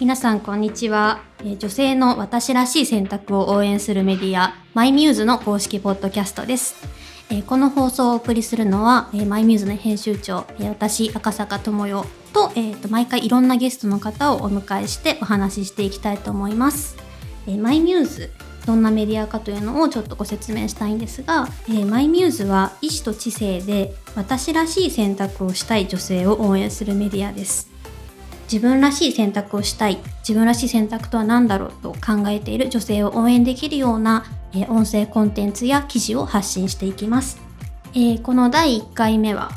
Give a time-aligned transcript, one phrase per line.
[0.00, 6.74] 皆さんこんにちは、え女性の私らしい選択を応援するメディア my-muse の公式ポッドキャストです、
[7.28, 16.96] えこの放送をお送りするのは、え my-muse の編集長、え私赤坂智代と,、えーと毎回いろんなゲストの方をお迎えしてお話ししていきたいと思います、
[17.46, 18.30] え my-muse
[18.64, 27.69] どんなメディアかというのをちょっとご説明したいんですが、えー my-muse は意志と知性で私らしい選択をしたい女性を応援するメディアです。
[28.50, 37.40] 自分らしい選択をしたい自分らしい選択とは何だろうと考えている女性を応援できるような、え音声コンテンツや記事を発信していきます、
[37.94, 39.52] えこの第1回目は、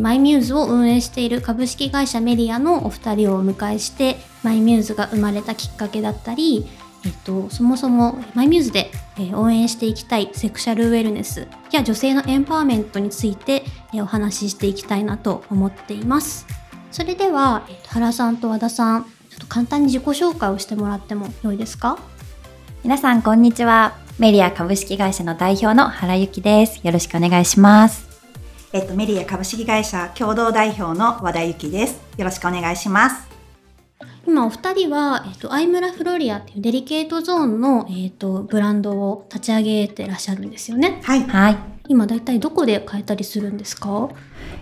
[0.00, 6.66] my-muse を運営している株式会社 Mellia のお二人をお迎えして my-muse が生まれたきっかけだったり
[7.04, 8.90] えっと、そもそも my-muse で、
[9.34, 16.46] 応援していきたいセクシャルウェルネスや女性のエンパワーメントについて、お話ししていきたいなと思っています。
[16.90, 21.98] それでは、えっと原さんと和田さん、ちょっと簡単に自己紹介をしてもらっても良いですか？
[22.82, 23.94] 皆さんこんにちは。
[24.18, 26.80] メリア株式会社の代表の原由紀です。
[26.84, 28.08] よろしくお願いします。
[28.72, 32.00] えっと、メリア株式会社共同代表の和田由紀です。
[32.16, 33.28] よろしくお願いします。
[34.26, 41.00] 今お二人は、えっと、アイムラフロリアっていうデリケートゾーンの、えっと、ブランドを立ち上げてらっしゃるんですよね。
[41.04, 41.22] はい。
[41.22, 41.56] はい。
[41.88, 44.10] 今だいたいどこで買えたりするんですか？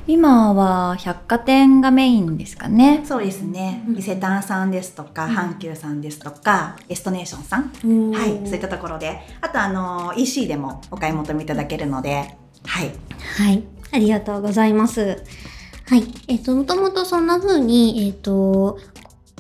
[0.09, 3.03] 今は百貨店がメインですかね。
[3.05, 3.99] そうですねうん。
[3.99, 8.13] 伊勢丹さんですとか、うん阪急さんですとか、エストネーションさん。
[8.13, 8.47] ははい。
[8.47, 9.19] そういったところで。
[9.41, 12.93] あと、あの、EC でもお買い求めいただけるので、はい。
[13.39, 15.25] はい、ありがとうございます。
[15.89, 18.79] はい、えっ、と、もともとそんな風に、えっ、と、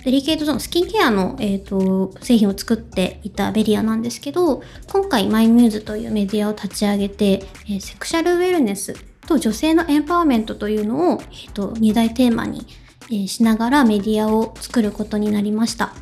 [0.05, 8.94] デリケートゾーン、スキンケアの、えっと製品を作っていたベリアなんですけど、今回 my-muse というメディアを立ち上げて、えーセクシャルウェルネス
[9.27, 12.66] と女性のエンパワーメントというのを、えっと2大テーマに、
[13.10, 15.92] えーしながらメディアを作ることになりました。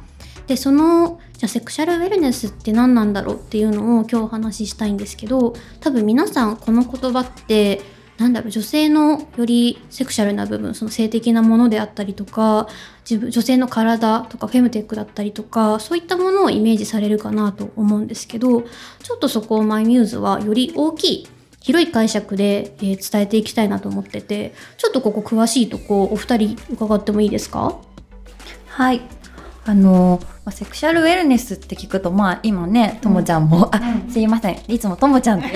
[0.47, 7.80] で、その、じゃあセクシャルウェルネスって何なんだろうっていうのを今日お話ししたいんですけど、多分皆さんこの言葉って
[8.18, 12.68] なんだろう女性のよりセクシャルな部分その性的なものであったりとか
[13.08, 21.29] 自分女性の体とかフェムテックだったりとかそういったものをイメージされるかなと思うんですけどちょっとそこを my-muse はより大きい
[21.64, 27.80] 広い解釈で、えー伝えていきたいなと思っててちょっとここ詳しいとこお二人伺ってもいいですか？
[28.69, 29.01] はい。
[29.67, 33.80] あの、まあセクシャルウェルネスって聞くと、まあ今ね、ともちゃんも、あ、
[34.11, 34.63] すいません。
[34.69, 35.48] いつもともちゃんって。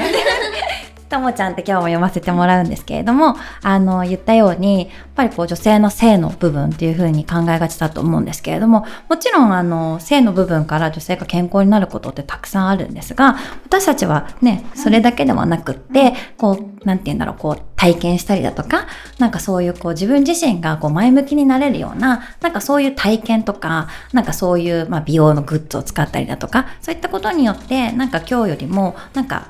[1.09, 18.87] ともちゃんって今日も読ませてもらうんですけれども、あの、言ったように、やっぱりこう女性の性の部分っていう風に考えがちだと思うんですけれども、もちろんあの、性の部分から女性が健康になることってたくさんあるんですが、私たちはね、それだけではなくって、こう、なんて言うんだろう、こう、体験したりだとか、
[19.19, 29.47] なんかそういうこう自分自身がこう前向きになれるような、なんかそういう体験とか、なんかそういうまあ美容のグッズを使ったりだとか、そういったことによって、なんか今日よりも、なんか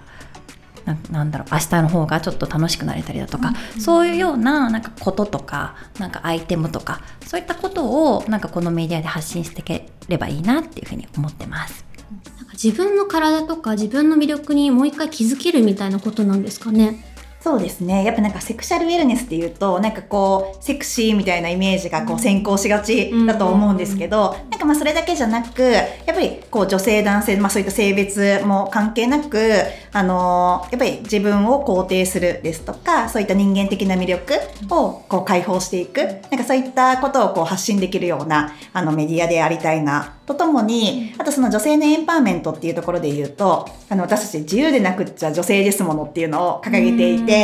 [0.89, 11.85] ななんだろう明日の方がちょっと楽しくなれたりだとか、そういうようななんかこととかなんかアイテムとかそういったことをなんかこのメディアで発信していければいいなっていうふうに思ってます。
[12.39, 17.05] なんか自分の体とか自分の魅力にもう一回気づけるみたいなことなんですかね
[17.49, 18.05] そうですね。
[18.05, 29.53] やっぱなんかセクシャルウェルネスっていうと、なんかこう、セクシーみたいなイメージがこう先行しがちだと思うんですけど、なんかまあそれだけじゃなく、やっぱりこう女性男性、まあそういった性別も関係なく、
[29.95, 34.35] あのーやっぱり自分を肯定するですとか、そういった人間的な魅力
[34.69, 47.38] をこう解放していく、なんかそういったことをこう発信できるようなあのメディアでありたいな、とともに、あとその女性のエンパワーメントっていうところで言うと、あの私たち自由でなくっちゃ女性ですものっていうのを掲げていて、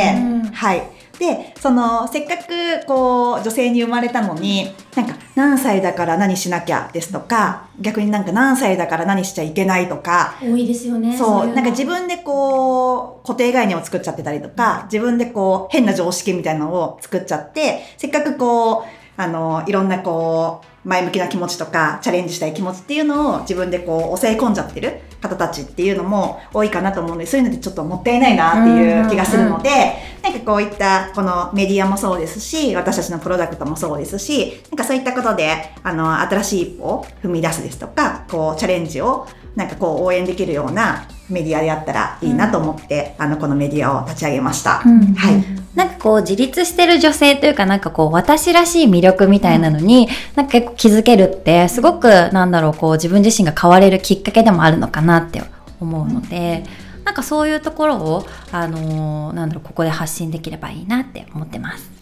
[0.53, 0.83] はい。
[1.19, 29.69] で、その、せっかく、こう、女性に生まれたのに、なんか、何歳だから何しなきゃですとか、逆になんか何歳だから何しちゃいけないとか、多いですよねそう、なんか自分でこう、固定概念を作っちゃってたりとか、自分でこう、変な常識みたいなのを作っちゃって、せっかくこう、あの、いろんなこう、前向きな気持ちとか、チャレンジしたい気持ちっていうのを自分でこう、抑え込んじゃってる方たちっていうのも多いかなと思うんで、そういうのってちょっともったいないなっていう気がするので、
[30.21, 44.81] なんかこういった、このメディアもそうですし、私たちのプロダクトもそうですし、なんかそういったことで、あの、新しい一歩を踏み出すですとか、こう、チャレンジを、なんかこう、応援できるようなメディアであったらいいなと思って、あの、このメディアを立ち上げました。
[44.85, 45.43] うんはい。
[45.75, 55.41] なんかこう自立してる女性というかなんかこう私らしい魅力みたいなのに、なんか結構気づけるってすごくなんだろうこう自分自身が変われるきっかけでもあるのかなって
[55.81, 56.63] 思うので、
[57.03, 61.94] なんかそういうところをあのーなんだろうここで発信できればいいなって思ってます。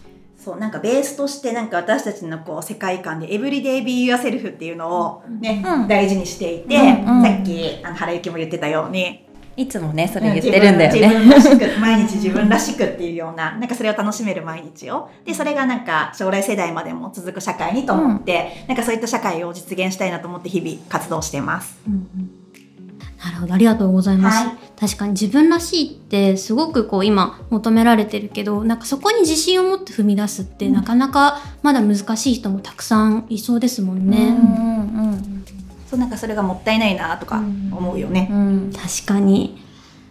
[0.44, 5.88] そうなんかベースとしてなんか私たちのこう世界観でエブリデイビーユアセルフっていうのをね、うん。
[5.88, 7.22] 大事にしていて、うんうん。
[7.22, 9.24] さっきあの原由も言ってたように。
[9.56, 11.00] いつもねそれ言ってるんだよね。
[11.00, 15.08] 自分自分らしく毎日自分らしくっていうような なんかそれを楽しめる毎日を。
[15.24, 15.84] でそれがなん。
[15.84, 21.78] か将来世代までも続く社会にと思って、なんかそういった社会を実現したいなと思って日々活動しています。
[23.24, 23.54] なるほど。
[23.54, 24.56] ありがとうございます、はい。
[24.78, 35.44] 確かに自分らしいってすごくこう今求められてるけどなんかそこに自信を持って踏み出すって、なかなかまだ難しい人もたくさんいそうですもんね、うんうん
[35.88, 38.28] そうなんかそれがもったいないなとか思うよね。
[38.30, 38.72] うんうん。
[38.72, 39.62] 確かに。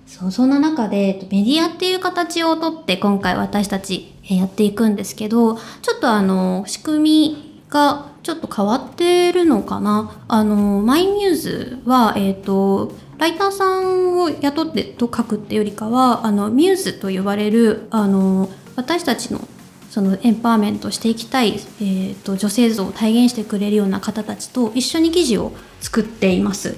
[0.07, 10.23] そうそんな中でえっとメディアっていう形をとって今回私たちえーやっていくんですけどちょっとあの仕組みがちょっと変わってるのかな？
[10.27, 19.39] あのマイミューズはえっ、とライターさんを雇ってと書くってよりかはあのミューズと呼ばれるあの私たちの
[19.89, 26.77] そのエンパワーメントしていきたい、えー、と女性像を体現してくれるような方たちと一緒に記事を作っています。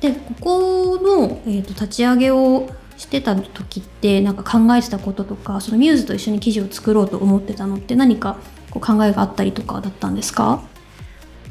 [0.00, 8.36] でここの、えー、と立ち上げをしてた時ってなんか考えてたこととかそのミューズと一緒に記事を作ろうと思ってたのって何か
[8.74, 10.60] こう考えがあったりとかだったんですか？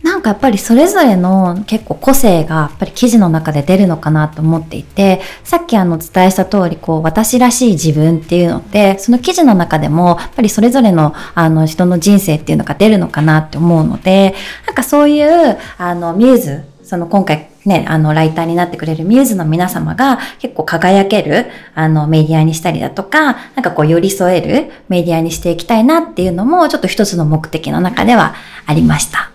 [0.03, 14.35] なんかやっぱりそれぞれの結構個性がやっぱり記事の中で出るのかなと思っていて、さっきあの伝えした通り、こう私らしい自分っていうのって、その記事の中でもやっぱりそれぞれのあの人の人生っていうのが出るのかなって思うので、
[14.67, 21.45] なんかそういうあのミューズ、その今回ね、あのライターになってくれるミューズの皆様が結構輝ける
[21.75, 29.31] あのメディアにしたりだとか、なんかこう寄り添えるメディアにしていきたいなっていうのもちょっと一つの目的の中ではありました。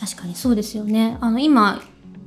[0.00, 1.18] 確かにそうですよね。
[1.20, 1.82] あの今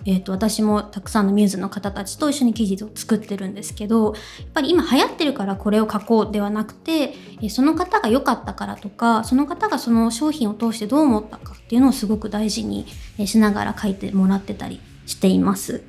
[0.05, 4.15] えー、と私もたくさんのミューズの方たちと一緒に記事を作ってるんですけどやっ
[4.53, 12.85] ぱり今流行ってるからこれを書こうではなくて、えーその方が良かったからとかその方がその商品を通してどう思ったかっていうのをすごく大事に
[13.17, 15.83] えーしながら書いてもらってたりしています。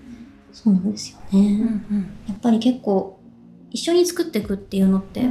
[0.53, 1.61] そうなんですよね。
[2.29, 3.21] やっぱり結構
[3.71, 5.25] 一緒に作っていくっていうのって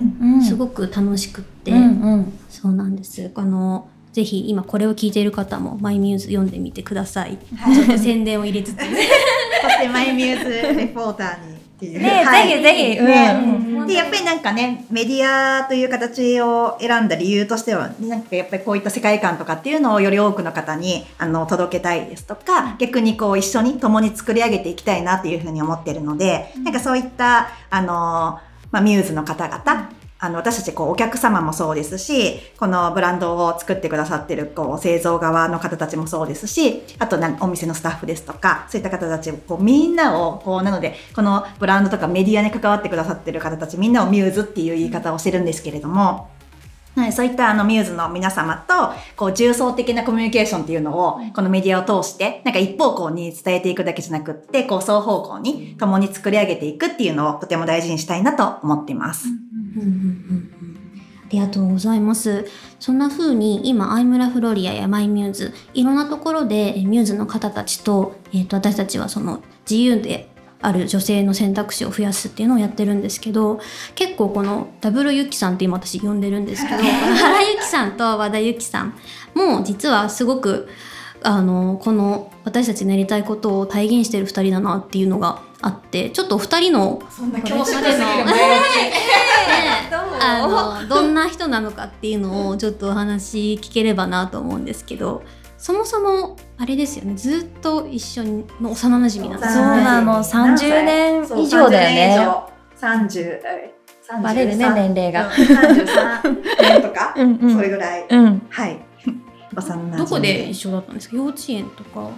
[0.47, 3.31] すごく楽しくって、うんうんそうなんです。
[3.35, 7.37] あのぜひ今これを聞いている方もマイミューズ読んでみてください。
[7.55, 7.75] はい。
[7.75, 8.77] ちょっと宣伝を入れつつ。
[9.61, 11.99] そしてマイミューズレポーターにっていう。
[11.99, 12.49] ねはい。
[12.49, 12.99] ぜひぜひ。
[12.99, 13.05] うん。
[13.07, 13.87] ね。
[13.87, 28.39] で、やっぱりなんかね、メディアという形を選んだ理由としては、なんかやっぱりこういった世界観とかっていうのをより多くの方にあの届けたいですとか、逆にこう一緒に共に作り上げていきたいなっていうふうに思ってるので、なんかそういった、あの、
[28.71, 29.89] まあ、ミューズの方々、
[30.23, 46.29] あの、私たち、こう、お客様もそうですし、このブランドを作ってくださってる、こう、製造側の方たちもそうですし、あとお店のスタッフですとか、そういった方たち、こう、みんなを、こう、なので、このブランドとかメディアに関わってくださってる方たち、みんなをミューズっていう言い方をしてるんですけれども、
[46.95, 59.27] はい、そういったあのミューズの皆様と、こう、重層的なコミュニケーションっていうのを、このメディアを通して、なんか一方向に伝えていくだけじゃなくって、こう、双方向に共に作り上げていくっていうのをとても大事にしたいなと思っています。
[59.27, 60.77] うんうんうんうん
[61.31, 62.45] ありがとうございます。
[62.77, 70.29] そんな風に今、アイムラフロリアやマイミューズ、いろんなところでえミューズの方たちと、えー、と私たちはその自由で
[70.61, 73.61] ある女性の選択肢を増やすっていうのをやってるんですけど、
[73.95, 78.93] 結構このダブルユキさんって今私呼んでるんですけど、 原由紀さんと和田由紀さん
[79.33, 80.67] も実はすごく
[81.23, 88.31] あのこの私たちのやりたいことを体現してる二人だなっていうのがあってちょっとお二人のそんな恐縮すぎる前置
[90.19, 90.47] あ
[90.83, 95.23] のどんな人なのかっていうのをちょっとお話聞ければなと思うんですけど
[95.57, 97.13] そもそもあれですよね。
[97.15, 98.23] ずっと一緒
[98.59, 99.63] の幼馴染なんですそう。
[99.63, 100.13] なの。
[100.23, 102.27] 30年以上だよね。
[102.75, 103.39] 三十
[104.01, 105.31] 三バレるね年齢が。
[105.31, 106.19] 三十三
[106.59, 107.55] 年とか、 うんうん。
[107.55, 108.05] それぐらい。
[108.09, 108.41] うん。
[108.49, 108.79] はい。
[109.55, 111.15] 幼馴染どこで一緒だったんですか？
[111.15, 112.09] 幼稚園とか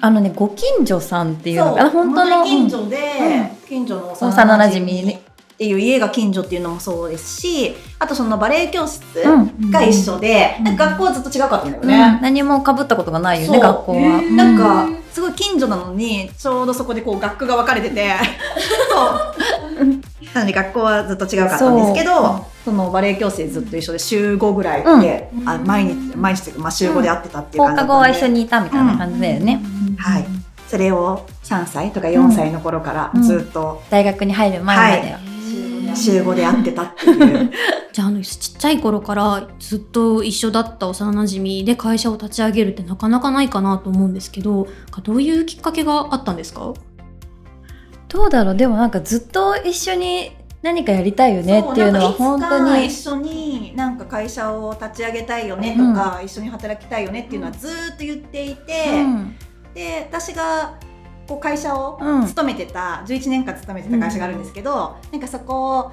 [0.00, 1.90] あのねご近所さんっていうのかな？
[1.90, 3.00] 本当の近所で、う
[3.42, 3.68] ん。
[3.68, 4.80] 近所の幼馴染。
[4.80, 5.18] にっ
[5.60, 9.70] ていう家が近所っていうのもそうですしあとそのバレエ教室うん。
[9.70, 10.76] が一緒で、うん。
[10.76, 11.88] 学校はずっと違かったんだようん。
[11.88, 12.18] ね。
[12.22, 14.22] 何も被ったことがないよね学校は。
[14.22, 18.10] なんかすごい近所なのにちょうどそこでこう学区が分かれてて
[18.90, 20.34] そう。
[20.34, 25.48] なので学校はずっと違うかったんですけどそのバレエ教室でずっと一緒で週5ぐらいで、うん。
[25.48, 29.60] あ毎日毎日まあ、週5で会ってたっていう放感じだったんで、課後は一緒にいたみたいな感じだよね、
[30.00, 30.26] はい。
[30.68, 35.12] それを3歳とか4歳の頃からずっと大学に入る前まで。
[35.12, 37.50] は、週5で会ってたっていう。
[37.92, 44.68] じゃああのちっちゃい頃からずっと一緒だった幼馴染で会社を立ち上げるってなかなかないかなと思うんですけど
[45.02, 46.72] どういうきっかけがあったんですか？
[48.06, 48.56] どうだろう。
[48.56, 50.30] でもなんかずっと一緒に
[50.62, 59.34] 何かやりたいよねっていうのは本当に一緒になんか会社を立ち上げたいよねとか、一緒に働きたいよねっていうのはずーっと言っていて、うん
[59.74, 60.78] で私が
[61.30, 62.26] こう会社をうん。
[62.26, 65.92] 勤めてた、11年間勤めてた会社があるんですけど、なんかそこを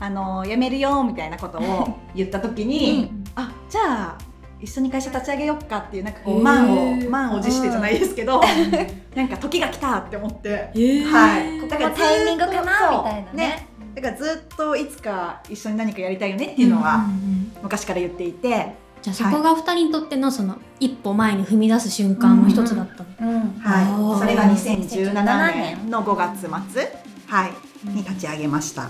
[0.00, 4.18] あの辞めるよみたいなことを 言った時に、あじゃあ
[4.60, 8.42] 一緒に会社立ち上げようかっていうなんかこう満を満を持してじゃないですけど、
[9.16, 11.04] なんか時が来たって思って、ー。
[11.04, 11.60] はい。
[11.60, 13.68] ここのタイミングかなみたいなね。
[13.94, 17.52] だからずっといつか一緒に何かやりたいよねっていうのはうんうんうん。
[17.62, 18.74] 昔から言っていて、
[19.04, 26.40] じゃあそこがお二人にとってのその一歩前に踏み出す瞬間の一つだったの、うんはい、あーそれが2017年の5月
[26.72, 26.90] 末、
[27.26, 27.52] はい、
[27.90, 28.88] に立ち上げました。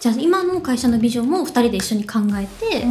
[0.00, 2.84] じゃあ今の会社のビジョンも二人で一緒に考えて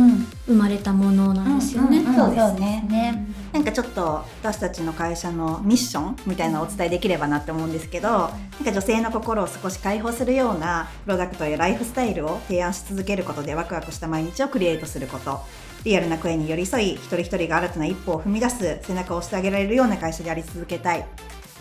[0.47, 2.85] 生まれたものなんですよね、うんうんそうですね。
[2.89, 3.27] ね。
[3.53, 8.31] なんかちょっと私たちの会社のミッションみたいなのをお伝えできればなって思うんですけどなん
[8.65, 15.39] か女性の心を少し解放するようなプロダクトやライフスタイルを提案し続けることでワクワクした毎日をクリエイトすること
[15.87, 21.03] リアルな声に寄り添い一人一人が新たな一歩を踏み出す背中を押してあげられるような会社であり続けたいっ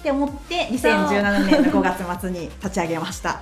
[0.02, 3.40] て思って2017年の5月末に立ち上げました。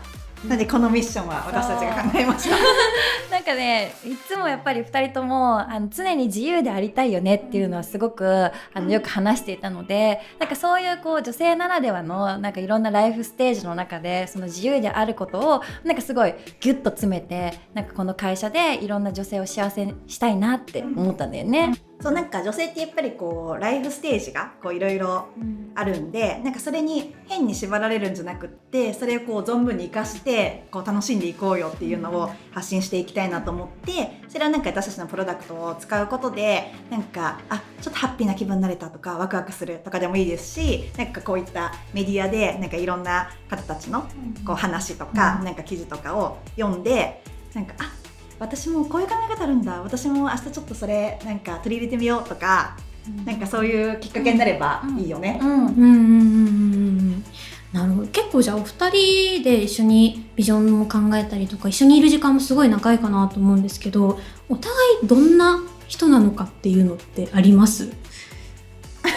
[0.49, 2.57] なのでこのミッションは私たちが考えました？
[3.35, 21.73] なんかねいつもやっぱり2人ともあの常に自由でありたいよねっていうのはすごくあのよく話していたのでなんかそういうこう女性ならではのなんかいろんなライフステージの中でその自由であることをなんかすごいギュッと詰めてなんかこの会社でいろんな女性を幸せにしたいなって思ったんだよね。
[22.01, 25.29] そうなんか女性ってやっぱりこうライフステージがこういろいろ
[25.75, 44.03] あるんでなんかそれに変に縛られるんじゃなくってそれをこう存分に生かしてこう楽しんでいこうよっていうのを発信していきたいなと思ってそれはなんか私たちのプロダクトを使うことでなんかあちょっとハッピーな気分になれたとかワクワクするとかでもいいですしなんかこういったメディアでなんかいろんな方たちの
[44.45, 47.23] こう話とか、なんか記事とかを読んで
[47.55, 48.04] なんかあ
[48.39, 49.81] 私もこういう考え方あるんだ。
[49.83, 52.77] 私も明日ちょっとそれなんか取り入れてみようとか、
[53.25, 55.39] なんかそういうきっかけになればいいよね。
[55.43, 57.25] うんうんうんうんうん。
[57.73, 58.09] なるほど。
[58.09, 64.73] 結構じゃあお二人で一緒にビジョンも考えたりとか一緒にいる時間もすごい長いかなと思うんですけどお互
[65.03, 67.93] いどんな人なのかっていうのってあります？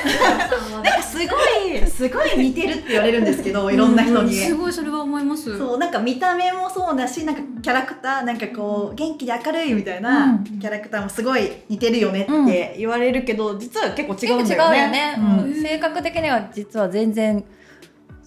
[0.82, 4.34] なんかすごいすごい似てるって言われるんですけどいろんな人に。
[4.34, 5.58] すごいそれは思います。
[5.58, 10.60] そうなんか見た目もそうだしなんかキャラクターなんかこう元気で明るいみたいなうん。
[10.60, 14.70] キャラクターもすごい似てるよねって言われるけど、実は結構違うん結だよね。
[14.70, 15.54] 構違うよね、うん。
[15.56, 15.62] うん。
[15.62, 17.44] 性格的には実は全然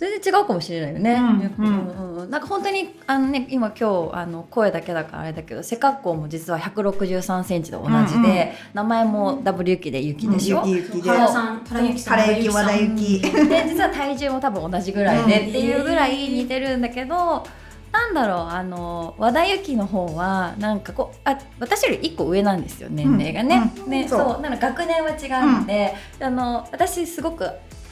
[0.00, 1.12] 全然違うかもしれないよね。
[1.12, 2.22] うんうん。
[2.22, 10.62] うんなんか本当にあのね今今日あの声だけだからあれだけど背格好も実は163センチで同じで、うんうん名前もダブルユキでユキでしょ？
[10.66, 11.10] ゆきゆきで。
[11.10, 13.20] 原さん原由紀さん原由紀和田由紀。
[13.20, 17.44] で実は体重も多分同じぐらいでっていうぐらい似てるんだけど。
[17.92, 23.72] なんだろうあの和田由紀の方はなんかこうあ私より1個上なんですよ年齢がね。
[23.84, 23.90] うん。
[23.90, 24.20] ねそう。
[24.20, 24.40] そう。
[24.40, 27.50] なの学年は違うので、あの私すごく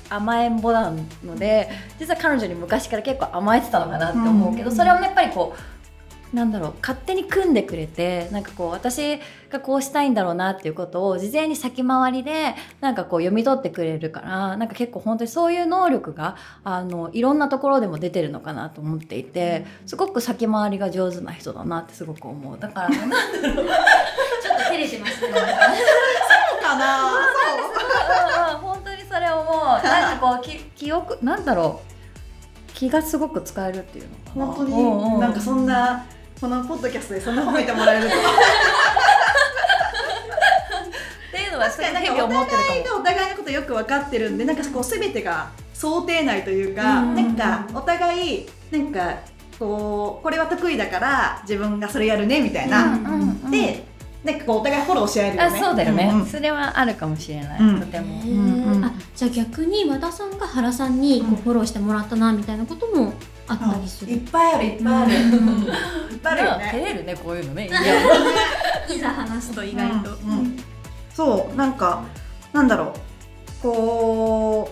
[0.08, 0.90] 甘えん坊な
[1.24, 4.76] ので実は彼女に昔から結構甘えてたのかなって思うけど、うん。
[4.76, 5.78] それはやっぱりこう
[6.32, 22.58] なんだろう勝手に組んでくれてなんかこう私がこうしたいんだろうなっていうことを事前に先回りでなんかこう読み取ってくれるからなんか結構本当にそういう能力があのいろんなところでも出てるのかなと思っていてすごく先回りが上手な人だなってすごく思う。
[22.58, 23.66] だから なんだろう。
[24.42, 25.32] ちょっと照れてますね。
[26.68, 27.04] かな。
[27.04, 31.88] うんうん本当にそれ思うなんかこうき記憶なんだろう。
[32.74, 34.46] 気がすごく使えるっていうのかな。
[34.46, 35.14] 本当うんうん。
[35.14, 36.06] になんかそんな
[36.40, 38.14] このポッドキャストでそんな褒めてもらえると。
[38.16, 38.20] っ
[41.32, 49.16] ていうのは確かになんかお日々思ってる互いがお互いのことよく分かってるんでなんかこう全てが想定内というか、うんなんかお互いなんか
[49.58, 53.50] こうこれは得意だから自分がそれやるねみたいな、うんうんうん。
[53.50, 53.84] で
[54.24, 56.26] なんかこうお互いフォローし合えるよあねそうだよね、んん。
[56.26, 57.80] それはあるかもしれない、うん。
[57.80, 58.77] とても、へー。
[58.77, 58.77] あ
[59.14, 63.12] じゃあ逆に和田さんが原さんにこうフォローしてもらったなみたいなことも
[63.46, 65.62] あったりする、いっぱいあるいっぱいある、うん。
[65.62, 65.68] いっ
[66.22, 67.68] ぱいあるよ照ねれるねこういうのね
[68.90, 70.64] いざ話すと意外と、うんうん。
[71.14, 72.02] そうなんか
[72.52, 73.62] なんだろう。
[73.62, 74.70] こ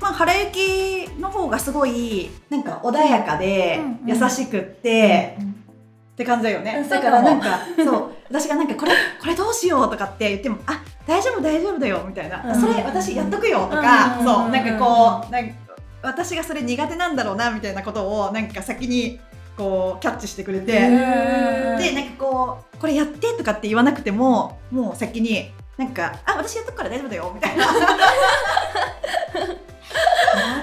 [0.00, 5.38] うまあ原由紀の方がすごいなんか穏やかでうんうん優しくって、
[6.18, 6.80] って感じだよね。
[6.82, 8.10] うんだからなんかそう。
[8.28, 12.60] 私がなんかこれこれどうしようとかって言ってもあ大丈夫大丈夫だよみたいな、うん。
[12.60, 14.26] それ私やっとくよとか、うん。
[14.26, 14.48] そう。
[14.48, 15.54] なんかこうなんか
[16.02, 19.20] 私がそれ苦手なんだろうなみたいなことをなんか先に
[19.56, 20.90] こうキャッチしてくれて、うん
[21.78, 27.66] でなんかこうこれやってとかって言わなくてももう先になんかあ私やっとくから大丈夫だよみたいな。
[27.66, 27.72] な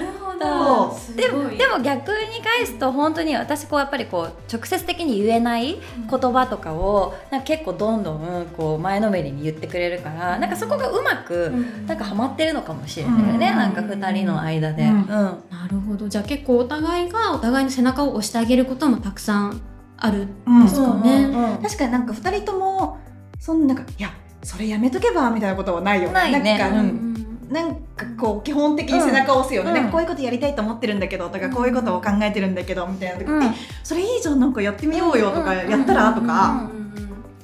[0.00, 0.94] るほど。
[0.94, 5.76] すでもでも逆に返すと本当に私こうやっぱりこう直接的に言えない
[6.10, 11.52] 言葉とかをなんか結構どんどんこう前のめりに言ってくれるからなんかそこがうまく
[11.86, 14.84] なんかハマってるのかもしれないよね、なんか2人の間で。
[14.84, 15.04] うん。
[15.04, 16.08] なるほど。
[16.08, 19.60] じゃあ結構お互いがお互いの背中を押してあげることもたくさん
[19.96, 21.58] あるんですかね。
[21.62, 22.98] 確かになんか2人とも
[23.38, 24.10] そんななんかいや
[24.42, 26.58] それやめとけばみたいなことはないよないね。
[26.58, 27.05] なんか、うん
[27.48, 29.76] なんかこう基本的に背中を押すよね、うん。
[29.76, 33.42] なんかこういうことやりたいと思ってるんだけどとかこういうことを考えてるんだけどみたいな時って、うん。
[33.84, 36.70] それいいじゃんなんかやってみようよとか、うんやったらとか、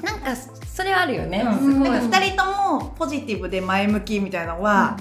[0.03, 0.35] なんか
[0.67, 1.83] それあるよね、うん。
[1.83, 4.97] なんか2人ともポジティブで前向きみたいなのは、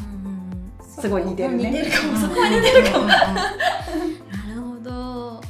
[0.99, 1.71] すごい似てるね。
[1.71, 2.17] 似てるかも。
[2.17, 3.05] そこは似てるかも。
[3.05, 3.15] な
[4.53, 5.41] るほど。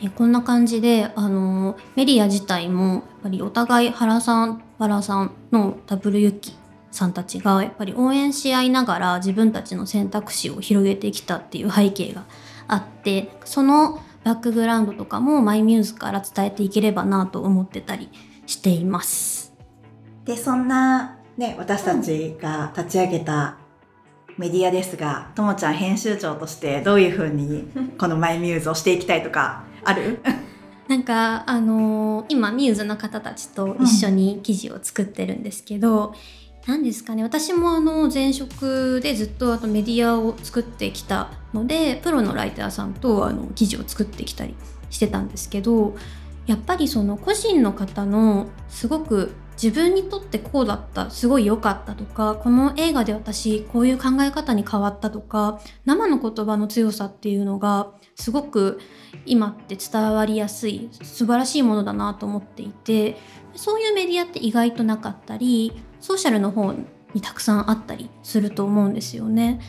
[0.00, 6.54] でこんな感じであのメディア自体もやっぱりお互い原さん原さんのダブルユキ
[6.90, 12.24] さんたちがやっぱり応援し合いながら自分たちの選択肢を広げてきたっていう背景が
[12.66, 18.08] あってそのバックグラウンドとかもマイミューズから伝えていければなと思ってたり
[18.46, 19.54] しています。
[20.24, 23.56] でそんな、ね、私たちが立ち上げた
[24.36, 27.68] メディアですがともちゃん編集長としてどういうふうに
[27.98, 30.20] このマイミューズをしていきたいとかある？
[30.88, 36.14] なんかあのー今ミューズの方たちと一緒に記事を作ってるんですけど、
[36.68, 37.22] 何ですかね。
[37.22, 44.54] 私もあの前職でずっとあとメディアを作ってきたのでプロのライターさんとあの記事を作ってきたり
[44.90, 45.96] してたんですけど
[46.46, 58.78] やっぱりその個人の方のすごく自分にとってこうだったすごい良かったとかこの映画で私こういう考え方に変わったとか生の言葉の強さっていうのがすごく
[59.24, 63.16] 今って伝わりやすい素晴らしいものだなと思っていて
[63.58, 69.60] そういうメディアって意外となかったりソーシャルの方にたくさんあったりすると思うんですよね。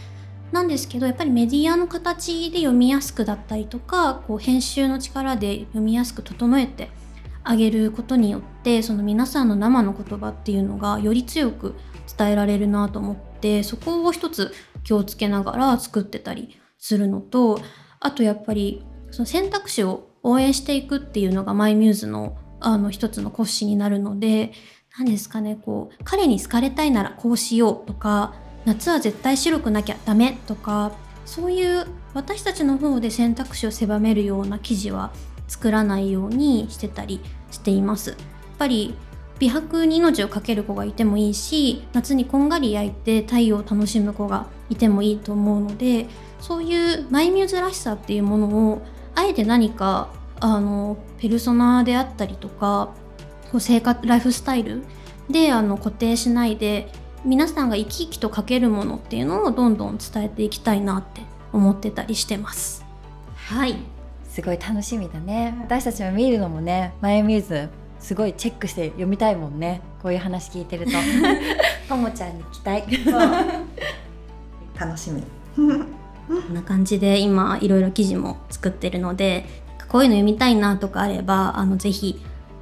[0.51, 6.91] なんですけどやっぱりメディアの形で読みやすくだったりとかこう編集の力で読みやすく整えて
[7.43, 11.75] あげることによってその皆さんの生の言葉っていうのがより強く
[12.15, 14.53] 伝えられるなと思ってそこを一つ
[14.83, 17.59] 気をつけながら作ってたりするのと
[17.99, 24.51] あとやっぱりその選択肢を応援していくっていうのがマイミューズのあの一つの骨子になるので
[24.97, 28.33] 何ですかねこう彼に好かれたいならこうしようとか
[28.65, 30.91] 夏は絶対白くなきゃダメとか
[31.25, 35.11] そういう私たちの方で選択肢を狭めるような記事は
[35.47, 38.11] 作らないようにしてたりしています。
[38.11, 38.17] やっ
[38.57, 38.95] ぱり
[39.39, 46.07] 美白に命を懸ける子がいてもいいし夏にこんがり焼いて太陽を楽しむ子がいてもいいと思うので
[46.41, 48.81] そういうマイミューズらしさっていうものを
[49.15, 52.93] あえて何かあのペルソナであったりとか
[53.51, 54.83] こう生活ライフスタイル
[55.29, 56.91] であの固定しないで
[57.25, 61.21] 皆さんが生き生きと書けるものっていうのをどんどん伝えていきたいなって
[61.51, 62.85] 思ってたりしてます。
[63.35, 63.75] はい、
[64.29, 65.57] すごい楽しみだね。
[65.61, 69.81] 私たちも見るのもねマイミューズすごいチェックして読みたいもんね。
[70.01, 70.91] こういう話聞いてると。
[71.89, 72.83] ともちゃんに期待
[74.79, 75.23] 楽しみ。
[75.55, 79.45] こんな感じで今いろいろ記事も作ってるので
[79.89, 82.21] こういうの読みたいなとかあればあのぜひ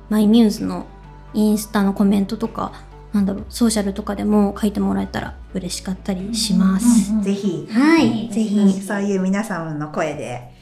[0.09, 0.85] マイミューズの
[1.33, 2.71] インスタのコメントとか
[3.13, 7.21] なんだろうソーシャルとかでも書いてもらえたら嬉しかったりします。
[7.21, 7.67] ぜひ。
[7.71, 8.81] はい、ぜひ。
[8.81, 10.53] そういう皆様の声で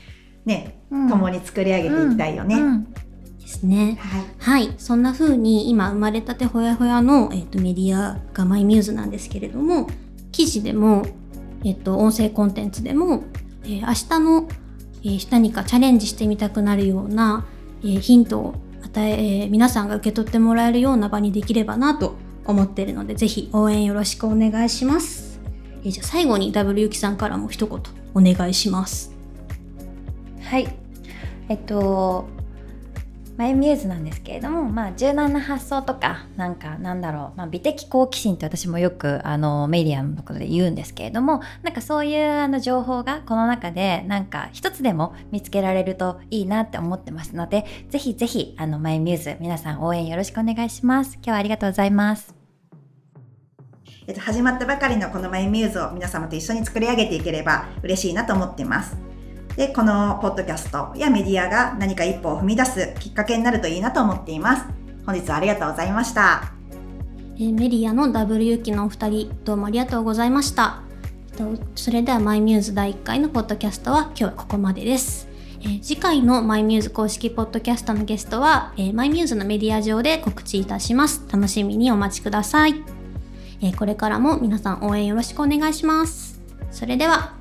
[0.46, 3.98] ね、うん共に作り上げていきたいよね、うんですね。
[4.00, 4.66] はい。
[4.66, 9.88] はい、そんな風に今生まれたてほやほやの、えー、とメディアがマイミューズなんですけれども
[10.32, 11.06] 記事でも、
[11.64, 13.24] えー、と音声コンテンツでも、
[13.64, 14.48] えー明日の、
[15.06, 17.46] えー何かチャレンジしてみたくなるような、
[17.84, 22.16] えーヒントを与ええー皆さんが受け取ってもらえるような場にできればなと
[22.46, 25.40] 思っているのでぜひ応援よろしくお願いします。
[25.84, 27.80] えーじゃあ最後に W ゆきさんからも一言
[28.14, 29.14] お願いします。
[30.42, 30.76] はい
[31.50, 32.26] えっと
[33.38, 52.34] マイミューズなんですけれども、まあ、柔軟な発想とかなんかなんだろう、まあ、美的好奇心って私もよくあのメディアのころで言うんですけれどもなんかそういうあの情報がこの中でなんか一つでも見つけられるといいなって思ってますのでぜひぜひあのマイミューズ皆さん応援よろしくお願いします今日はありがとうございます
[54.08, 59.05] えっと、始まったばかりのこの my-muse を皆様と一緒に作り上げていければ嬉しいなと思っています。
[59.56, 64.66] で、このポッドキャストやメディアが何か一歩を踏み出すきっかけになるといいなと思っています。
[65.06, 66.52] 本日はありがとうございました。
[67.40, 70.82] えメディアの W ユキのお二人どうもありがとうございました。
[71.76, 75.28] それでは my-muse 第1回のポッドキャストは今日はここまでです。
[75.62, 81.24] え次回の my-muse 公式ポッドキャストのゲストは、えー my-muse のメディア上で告知いたします。
[81.32, 82.76] 楽しみにお待ちください。
[83.62, 86.42] えこれからも皆さん応援よろしくお願いします。
[86.72, 87.36] それでは